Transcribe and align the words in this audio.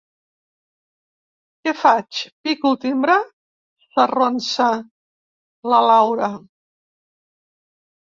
Què 1.67 1.73
faig, 1.81 2.23
pico 2.47 2.73
el 2.75 2.79
timbre? 2.87 3.19
—s'arronsa 3.85 4.73
la 5.77 5.87
Laura. 5.93 6.35